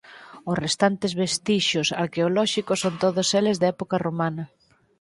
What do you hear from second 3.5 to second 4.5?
de época romana.